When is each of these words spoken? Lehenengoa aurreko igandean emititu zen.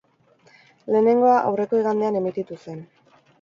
Lehenengoa 0.95 1.35
aurreko 1.49 1.83
igandean 1.83 2.19
emititu 2.23 2.59
zen. 2.65 2.83